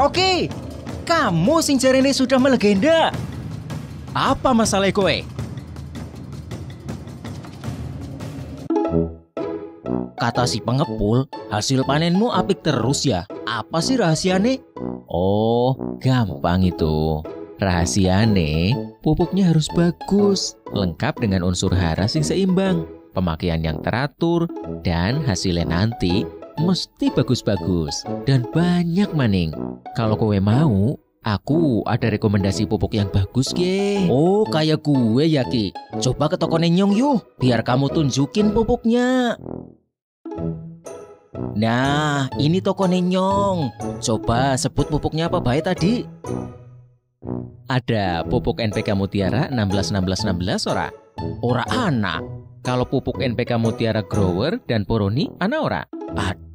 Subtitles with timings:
[0.00, 0.48] Rocky,
[1.04, 3.12] kamu sing jarene sudah melegenda.
[4.16, 5.12] Apa masalah kowe?
[10.16, 13.28] Kata si pengepul, hasil panenmu apik terus ya.
[13.44, 14.64] Apa sih rahasiane?
[15.04, 17.20] Oh, gampang itu.
[17.60, 18.72] Rahasiane,
[19.04, 24.48] pupuknya harus bagus, lengkap dengan unsur hara sing seimbang, pemakaian yang teratur,
[24.80, 26.24] dan hasilnya nanti
[26.60, 29.50] mesti bagus-bagus dan banyak maning.
[29.96, 34.06] Kalau kowe mau, aku ada rekomendasi pupuk yang bagus ke.
[34.08, 35.72] Oh, kayak gue ya Ki.
[36.00, 39.36] Coba ke toko Nenyong yuk, biar kamu tunjukin pupuknya.
[41.56, 43.72] Nah, ini toko Nenyong.
[44.00, 46.04] Coba sebut pupuknya apa baik tadi?
[47.70, 50.90] Ada pupuk NPK Mutiara 161616 ora?
[51.44, 52.24] Ora anak.
[52.60, 55.82] Kalau pupuk NPK Mutiara Grower dan Poroni ana ora?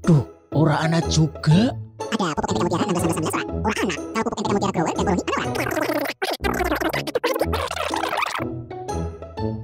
[0.05, 0.21] Aduh,
[0.53, 1.73] ora anak juga.
[1.97, 3.41] Ada pupuk NPK Mutiara 1616 ora?
[3.65, 3.97] Ora anak.
[4.13, 5.43] Kalau pupuk NPK Mutiara Grower dan ora?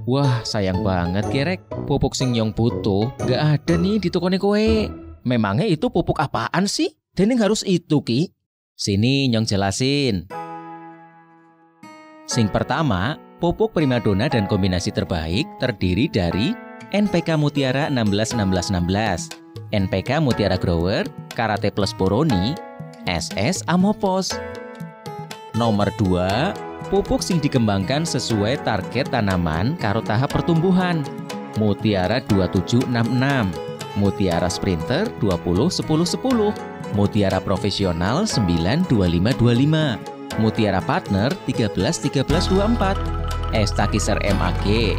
[0.02, 1.62] Wah, sayang banget Gerek.
[1.86, 4.66] Pupuk sing nyong butuh gak ada nih di toko kowe.
[5.22, 6.90] Memangnya itu pupuk apaan sih?
[7.14, 8.34] Dening harus itu, Ki.
[8.74, 10.26] Sini nyong jelasin.
[12.26, 16.50] Sing pertama, pupuk primadona dan kombinasi terbaik terdiri dari
[16.90, 19.41] NPK Mutiara 161616,
[19.72, 22.52] NPK Mutiara Grower, Karate Plus Poroni,
[23.08, 24.36] SS Amopos.
[25.56, 31.00] Nomor 2, pupuk sing dikembangkan sesuai target tanaman karo tahap pertumbuhan.
[31.56, 32.92] Mutiara 2766,
[33.96, 36.52] Mutiara Sprinter 201010,
[36.92, 44.96] Mutiara Profesional 92525, Mutiara Partner 131324, Estakiser MAG,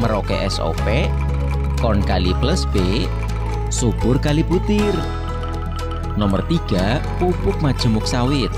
[0.00, 0.88] Merauke SOP,
[1.80, 3.08] Kon kali plus B,
[3.70, 4.90] Subur kali butir.
[6.18, 8.50] Nomor 3, pupuk majemuk sawit.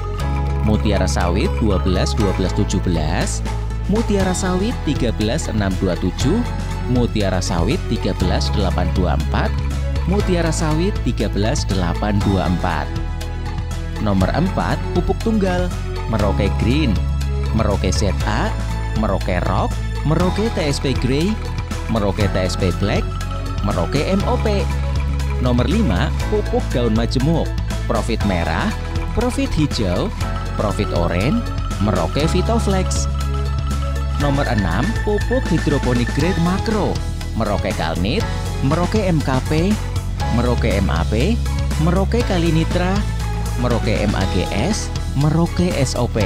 [0.64, 1.84] Mutiara sawit 12
[2.16, 3.44] 12 17,
[3.92, 6.40] Mutiara sawit 13 627,
[6.96, 9.52] Mutiara sawit 13 824,
[10.08, 11.28] Mutiara sawit 13
[11.68, 12.88] 824.
[14.00, 15.68] Nomor 4, pupuk tunggal.
[16.08, 16.96] Merauke Green,
[17.52, 18.48] Merauke ZA,
[18.96, 19.72] Merauke Rock,
[20.08, 21.32] Merauke TSP Grey,
[21.92, 23.04] Merauke TSP Black,
[23.64, 24.48] Merauke MOP.
[25.42, 27.50] Nomor 5, pupuk daun majemuk.
[27.90, 28.70] Profit merah,
[29.18, 30.06] profit hijau,
[30.54, 31.34] profit oranye,
[31.82, 33.10] Merauke Vitoflex.
[34.22, 36.94] Nomor 6, pupuk hidroponik grade makro.
[37.34, 38.22] Merauke Kalnit,
[38.62, 39.74] Merauke MKP,
[40.38, 41.34] Merauke MAP,
[41.82, 42.94] Merauke Kalinitra,
[43.58, 46.22] Merauke MAGS, Merauke SOP.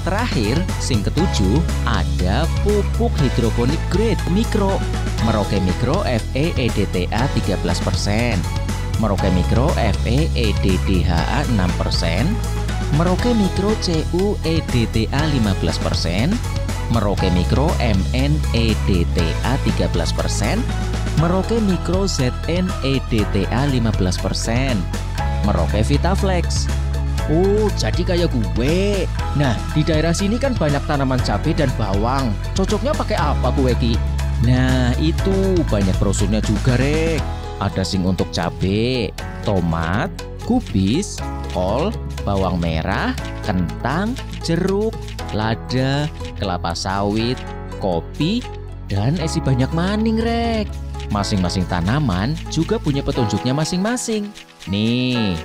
[0.00, 4.80] Terakhir, sing ketujuh, ada pupuk hidroponik grade mikro.
[5.28, 8.40] Merauke Mikro FE EDTA 13%,
[8.96, 16.32] Merauke Mikro FE EDDHA 6%, Merauke Mikro CU EDTA 15%,
[16.96, 20.58] Merauke Mikro MN EDTA 13%,
[21.20, 24.76] Merauke Mikro ZN EDTA 15%,
[25.44, 26.64] Merauke Vitaflex.
[27.30, 29.06] Oh, jadi kayak gue.
[29.38, 32.34] Nah, di daerah sini kan banyak tanaman cabai dan bawang.
[32.58, 33.94] Cocoknya pakai apa gue, Ki?
[34.42, 37.22] Nah, itu banyak brosurnya juga, Rek.
[37.62, 39.14] Ada sing untuk cabai,
[39.46, 40.10] tomat,
[40.42, 41.22] kubis,
[41.54, 41.94] kol,
[42.26, 43.14] bawang merah,
[43.46, 44.96] kentang, jeruk,
[45.30, 47.38] lada, kelapa sawit,
[47.78, 48.42] kopi,
[48.90, 50.66] dan isi banyak maning, Rek.
[51.14, 54.30] Masing-masing tanaman juga punya petunjuknya masing-masing.
[54.66, 55.38] Nih,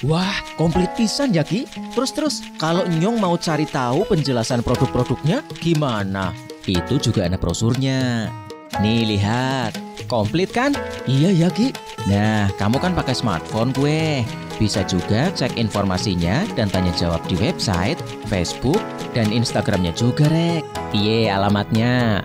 [0.00, 1.68] Wah, komplit pisan ya Ki.
[1.92, 6.32] Terus-terus, kalau Nyong mau cari tahu penjelasan produk-produknya, gimana?
[6.64, 8.32] Itu juga ada brosurnya.
[8.80, 9.76] Nih, lihat.
[10.08, 10.72] Komplit kan?
[11.04, 11.76] Iya ya Ki.
[12.08, 14.24] Nah, kamu kan pakai smartphone gue.
[14.56, 18.80] Bisa juga cek informasinya dan tanya jawab di website, Facebook,
[19.12, 20.64] dan Instagramnya juga, Rek.
[20.96, 22.24] Iye alamatnya.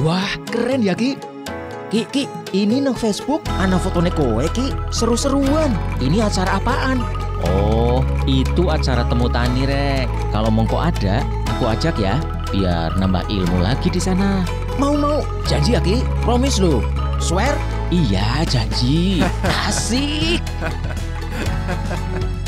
[0.00, 1.31] Wah, keren ya Ki.
[1.92, 2.24] Ki, Ki,
[2.56, 4.72] ini nang Facebook ana fotone kowe Ki.
[4.88, 5.76] Seru-seruan.
[6.00, 7.04] Ini acara apaan?
[7.44, 10.08] Oh, itu acara temu tani rek.
[10.32, 11.20] Kalau mongko ada,
[11.52, 12.16] aku ajak ya,
[12.48, 14.40] biar nambah ilmu lagi di sana.
[14.80, 16.00] Mau mau, janji ya Ki.
[16.24, 16.80] Promise lo.
[17.20, 17.52] Swear?
[17.92, 19.20] Iya, janji.
[19.68, 20.40] Asik.